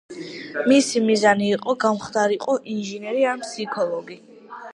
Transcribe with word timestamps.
მისი 0.69 1.01
მიზანი 1.09 1.49
იყო 1.57 1.75
გამხდარიყო 1.85 2.57
ინჟინერი 2.77 3.29
ან 3.35 3.45
ფსიქოლოგი. 3.45 4.21